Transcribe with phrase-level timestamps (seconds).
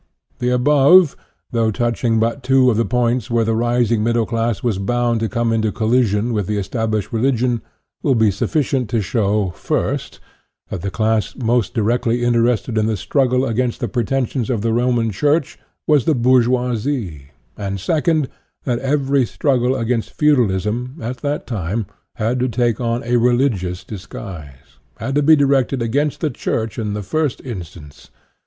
[0.39, 1.15] The above,
[1.51, 5.29] though touching but two of the points where the rising middle class was bound to
[5.29, 7.61] come into collision with the established re ligion,
[8.01, 10.19] will be sufficient to show, first,
[10.71, 15.11] that the, class most directly interested in the struggle against the pretensions of the Roman
[15.11, 18.27] Church was the bourgeoisie; and second,
[18.63, 24.79] that every struggle against feudalism, at that time, had to take on a religious disguise,
[24.97, 28.09] had to be directed against the Church in the first instance.